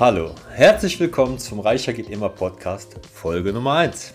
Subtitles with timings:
[0.00, 4.14] Hallo, herzlich willkommen zum Reicher geht immer Podcast, Folge Nummer 1.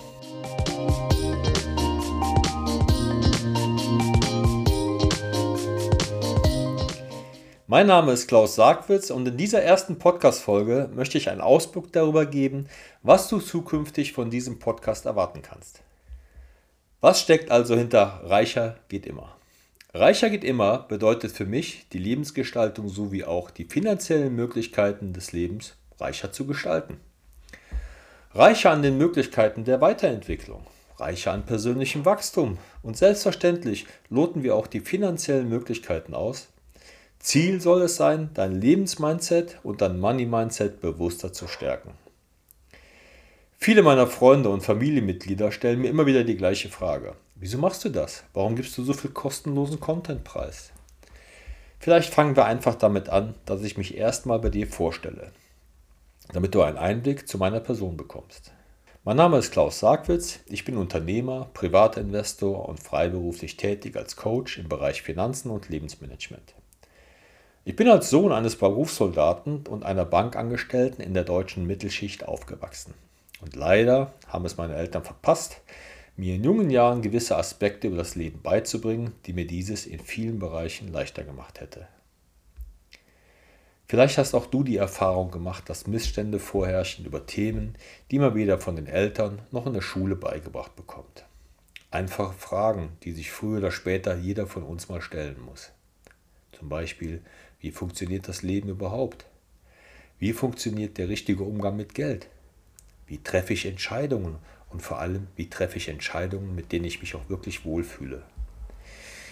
[7.68, 12.26] Mein Name ist Klaus Sargwitz und in dieser ersten Podcast-Folge möchte ich einen Ausblick darüber
[12.26, 12.68] geben,
[13.04, 15.84] was du zukünftig von diesem Podcast erwarten kannst.
[17.00, 19.36] Was steckt also hinter Reicher geht immer?
[19.98, 25.78] Reicher geht immer bedeutet für mich, die Lebensgestaltung sowie auch die finanziellen Möglichkeiten des Lebens
[26.02, 27.00] reicher zu gestalten.
[28.34, 34.68] Reicher an den Möglichkeiten der Weiterentwicklung, reicher an persönlichem Wachstum und selbstverständlich loten wir auch
[34.68, 36.50] die finanziellen Möglichkeiten aus.
[37.20, 41.92] Ziel soll es sein, dein Lebensmindset und dein Money-Mindset bewusster zu stärken.
[43.58, 47.16] Viele meiner Freunde und Familienmitglieder stellen mir immer wieder die gleiche Frage.
[47.46, 48.24] Wieso machst du das?
[48.34, 50.72] Warum gibst du so viel kostenlosen Content preis?
[51.78, 55.32] Vielleicht fangen wir einfach damit an, dass ich mich erstmal bei dir vorstelle,
[56.34, 58.52] damit du einen Einblick zu meiner Person bekommst.
[59.04, 64.68] Mein Name ist Klaus Sargwitz, ich bin Unternehmer, Privatinvestor und freiberuflich tätig als Coach im
[64.68, 66.56] Bereich Finanzen und Lebensmanagement.
[67.64, 72.96] Ich bin als Sohn eines Berufssoldaten und einer Bankangestellten in der deutschen Mittelschicht aufgewachsen.
[73.40, 75.62] Und leider haben es meine Eltern verpasst,
[76.18, 80.40] mir in jungen Jahren gewisse Aspekte über das Leben beizubringen, die mir dieses in vielen
[80.40, 81.88] Bereichen leichter gemacht hätte.
[83.88, 87.76] Vielleicht hast auch du die Erfahrung gemacht, dass Missstände vorherrschen über Themen,
[88.10, 91.26] die man weder von den Eltern noch in der Schule beigebracht bekommt.
[91.92, 95.72] Einfache Fragen, die sich früher oder später jeder von uns mal stellen muss.
[96.52, 97.22] Zum Beispiel,
[97.60, 99.26] wie funktioniert das Leben überhaupt?
[100.18, 102.28] Wie funktioniert der richtige Umgang mit Geld?
[103.06, 104.38] Wie treffe ich Entscheidungen
[104.76, 108.24] und vor allem, wie treffe ich Entscheidungen, mit denen ich mich auch wirklich wohlfühle?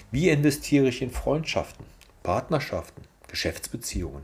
[0.10, 1.86] Wie investiere ich in Freundschaften,
[2.24, 4.24] Partnerschaften, Geschäftsbeziehungen?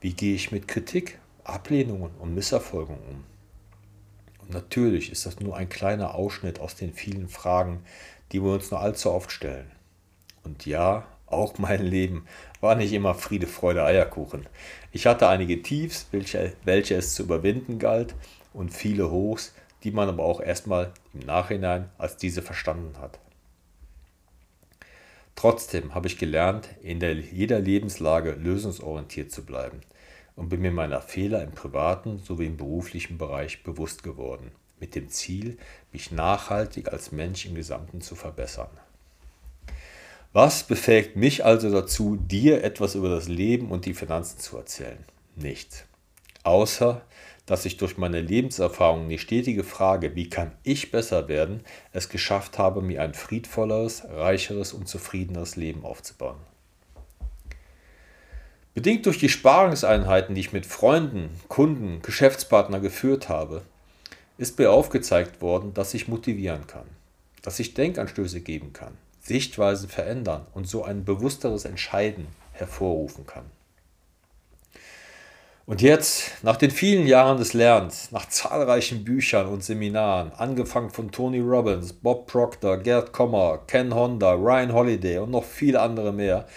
[0.00, 3.24] Wie gehe ich mit Kritik, Ablehnungen und Misserfolgen um?
[4.38, 7.82] Und natürlich ist das nur ein kleiner Ausschnitt aus den vielen Fragen,
[8.30, 9.72] die wir uns nur allzu oft stellen.
[10.44, 12.24] Und ja, auch mein Leben
[12.60, 14.46] war nicht immer Friede, Freude, Eierkuchen.
[14.92, 18.14] Ich hatte einige Tiefs, welche, welche es zu überwinden galt,
[18.52, 19.54] und viele Hochs,
[19.84, 23.18] die man aber auch erstmal im Nachhinein als diese verstanden hat.
[25.36, 29.80] Trotzdem habe ich gelernt, in der, jeder Lebenslage lösungsorientiert zu bleiben
[30.36, 35.08] und bin mir meiner Fehler im privaten sowie im beruflichen Bereich bewusst geworden, mit dem
[35.08, 35.56] Ziel,
[35.92, 38.70] mich nachhaltig als Mensch im Gesamten zu verbessern.
[40.32, 45.04] Was befähigt mich also dazu, dir etwas über das Leben und die Finanzen zu erzählen?
[45.34, 45.84] Nichts.
[46.42, 47.02] Außer,
[47.46, 52.58] dass ich durch meine Lebenserfahrung die stetige Frage, wie kann ich besser werden, es geschafft
[52.58, 56.38] habe, mir ein friedvolleres, reicheres und zufriedeneres Leben aufzubauen.
[58.72, 63.62] Bedingt durch die Sparungseinheiten, die ich mit Freunden, Kunden, Geschäftspartnern geführt habe,
[64.38, 66.86] ist mir aufgezeigt worden, dass ich motivieren kann,
[67.42, 73.44] dass ich Denkanstöße geben kann, Sichtweisen verändern und so ein bewussteres Entscheiden hervorrufen kann.
[75.70, 81.12] Und jetzt, nach den vielen Jahren des Lernens, nach zahlreichen Büchern und Seminaren, angefangen von
[81.12, 86.48] Tony Robbins, Bob Proctor, Gerd Kommer, Ken Honda, Ryan Holiday und noch viele andere mehr,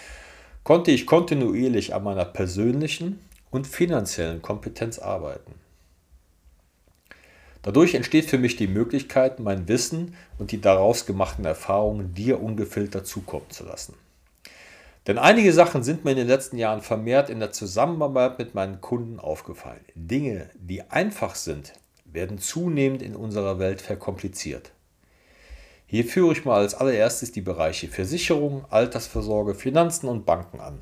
[0.64, 3.20] konnte ich kontinuierlich an meiner persönlichen
[3.52, 5.54] und finanziellen Kompetenz arbeiten.
[7.62, 13.06] Dadurch entsteht für mich die Möglichkeit, mein Wissen und die daraus gemachten Erfahrungen dir ungefiltert
[13.06, 13.94] zukommen zu lassen.
[15.06, 18.80] Denn einige Sachen sind mir in den letzten Jahren vermehrt in der Zusammenarbeit mit meinen
[18.80, 19.84] Kunden aufgefallen.
[19.94, 24.70] Dinge, die einfach sind, werden zunehmend in unserer Welt verkompliziert.
[25.86, 30.80] Hier führe ich mal als allererstes die Bereiche Versicherung, Altersvorsorge, Finanzen und Banken an.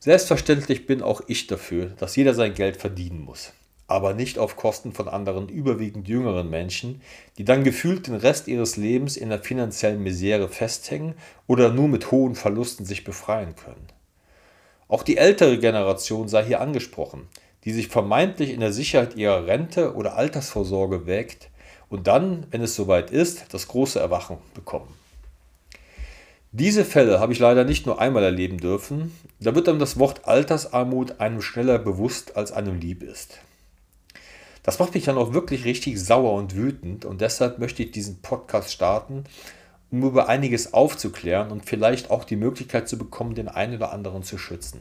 [0.00, 3.52] Selbstverständlich bin auch ich dafür, dass jeder sein Geld verdienen muss
[3.92, 7.02] aber nicht auf Kosten von anderen überwiegend jüngeren Menschen,
[7.36, 11.14] die dann gefühlt den Rest ihres Lebens in der finanziellen Misere festhängen
[11.46, 13.86] oder nur mit hohen Verlusten sich befreien können.
[14.88, 17.28] Auch die ältere Generation sei hier angesprochen,
[17.64, 21.50] die sich vermeintlich in der Sicherheit ihrer Rente oder Altersvorsorge wägt
[21.90, 24.88] und dann, wenn es soweit ist, das große Erwachen bekommen.
[26.50, 30.26] Diese Fälle habe ich leider nicht nur einmal erleben dürfen, da wird dann das Wort
[30.26, 33.38] Altersarmut einem schneller bewusst, als einem lieb ist.
[34.62, 38.22] Das macht mich dann auch wirklich richtig sauer und wütend und deshalb möchte ich diesen
[38.22, 39.24] Podcast starten,
[39.90, 44.22] um über einiges aufzuklären und vielleicht auch die Möglichkeit zu bekommen, den einen oder anderen
[44.22, 44.80] zu schützen.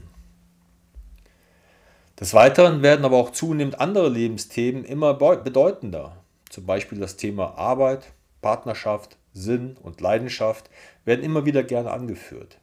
[2.20, 6.16] Des Weiteren werden aber auch zunehmend andere Lebensthemen immer bedeutender.
[6.50, 10.70] Zum Beispiel das Thema Arbeit, Partnerschaft, Sinn und Leidenschaft
[11.04, 12.60] werden immer wieder gerne angeführt,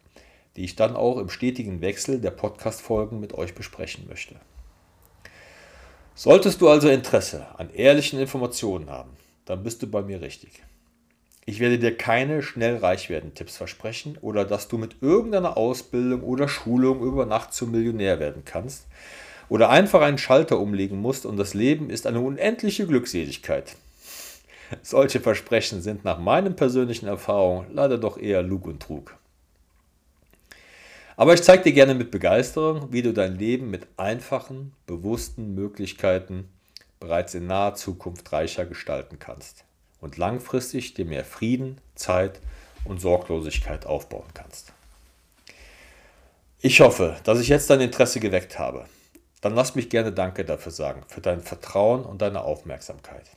[0.55, 4.37] die ich dann auch im stetigen Wechsel der Podcast-Folgen mit euch besprechen möchte.
[6.20, 9.11] Solltest du also Interesse an ehrlichen Informationen haben,
[9.44, 10.50] dann bist du bei mir richtig.
[11.47, 16.25] Ich werde dir keine schnell reich werden Tipps versprechen oder dass du mit irgendeiner Ausbildung
[16.25, 18.88] oder Schulung über Nacht zum Millionär werden kannst
[19.49, 23.76] oder einfach einen Schalter umlegen musst und das Leben ist eine unendliche Glückseligkeit.
[24.82, 29.18] Solche Versprechen sind nach meinen persönlichen Erfahrungen leider doch eher Lug und Trug.
[31.19, 36.49] Aber ich zeige dir gerne mit Begeisterung, wie du dein Leben mit einfachen, bewussten Möglichkeiten
[37.00, 39.65] bereits in naher Zukunft reicher gestalten kannst
[40.00, 42.38] und langfristig dir mehr Frieden, Zeit
[42.85, 44.73] und Sorglosigkeit aufbauen kannst.
[46.61, 48.85] Ich hoffe, dass ich jetzt dein Interesse geweckt habe.
[49.41, 53.29] Dann lass mich gerne Danke dafür sagen, für dein Vertrauen und deine Aufmerksamkeit.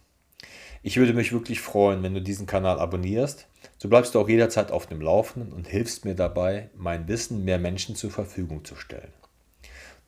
[0.84, 3.48] Ich würde mich wirklich freuen, wenn du diesen Kanal abonnierst.
[3.78, 7.60] So bleibst du auch jederzeit auf dem Laufenden und hilfst mir dabei, mein Wissen mehr
[7.60, 9.14] Menschen zur Verfügung zu stellen.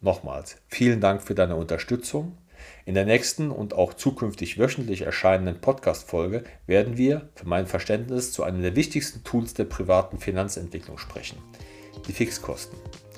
[0.02, 2.38] Nochmals, vielen Dank für deine Unterstützung
[2.86, 8.44] in der nächsten und auch zukünftig wöchentlich erscheinenden Podcast-Folge werden wir, für mein Verständnis, zu
[8.44, 11.38] einem der wichtigsten Tools der privaten Finanzentwicklung sprechen:
[12.08, 12.78] die Fixkosten.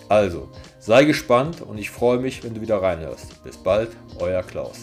[0.09, 3.43] Also, sei gespannt und ich freue mich, wenn du wieder reinhörst.
[3.43, 4.77] Bis bald, euer Klaus.